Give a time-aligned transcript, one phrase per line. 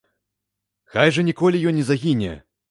[0.95, 2.33] Хай жа ніколі ён не загіне!